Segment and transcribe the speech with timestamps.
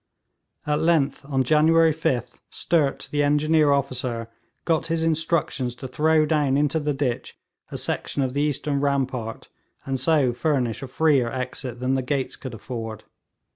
[0.65, 4.29] At length on January 5th, Sturt the engineer officer
[4.65, 7.37] got his instructions to throw down into the ditch
[7.69, 9.47] a section of the eastern rampart,
[9.85, 13.03] and so furnish a freer exit than the gates could afford.